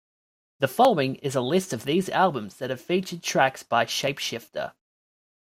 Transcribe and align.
The 0.61 0.67
following 0.67 1.17
is 1.17 1.35
a 1.35 1.41
list 1.41 1.73
of 1.73 1.83
these 1.85 2.09
albums 2.09 2.55
that 2.55 2.71
have 2.71 2.81
featured 2.81 3.21
tracks 3.21 3.61
by 3.61 3.85
Shapeshifter. 3.85 4.73